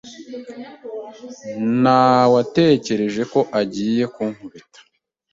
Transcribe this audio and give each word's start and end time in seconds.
Nawetekereje 1.81 3.21
ko 3.33 3.39
agiye 3.61 4.03
kunkubita. 4.13 4.79